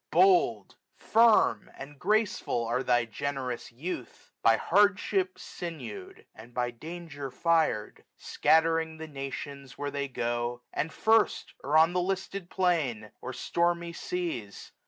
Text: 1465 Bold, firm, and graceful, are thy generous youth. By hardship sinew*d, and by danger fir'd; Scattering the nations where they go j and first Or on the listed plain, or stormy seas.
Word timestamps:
1465 0.09 1.13
Bold, 1.13 1.29
firm, 1.29 1.71
and 1.77 1.99
graceful, 1.99 2.65
are 2.65 2.81
thy 2.81 3.05
generous 3.05 3.71
youth. 3.71 4.31
By 4.41 4.57
hardship 4.57 5.37
sinew*d, 5.37 6.23
and 6.33 6.55
by 6.55 6.71
danger 6.71 7.29
fir'd; 7.29 8.03
Scattering 8.17 8.97
the 8.97 9.05
nations 9.07 9.77
where 9.77 9.91
they 9.91 10.07
go 10.07 10.63
j 10.73 10.79
and 10.81 10.91
first 10.91 11.53
Or 11.63 11.77
on 11.77 11.93
the 11.93 12.01
listed 12.01 12.49
plain, 12.49 13.11
or 13.21 13.31
stormy 13.31 13.93
seas. 13.93 14.71